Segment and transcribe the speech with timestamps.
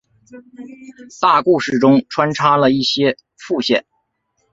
[1.21, 3.85] 大故事中穿插了一些副线。